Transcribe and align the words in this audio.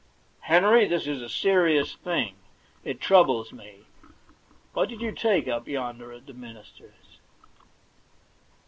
'Henry, 0.49 0.87
this 0.87 1.05
is 1.05 1.21
a. 1.21 1.29
serious 1.29 1.93
thing. 1.93 2.33
It 2.83 2.99
troubles 2.99 3.53
me. 3.53 3.83
What 4.73 4.89
did 4.89 4.99
you 4.99 5.11
take 5.11 5.47
up 5.47 5.67
yonder 5.67 6.11
at 6.11 6.25
the 6.25 6.33
minister's 6.33 7.19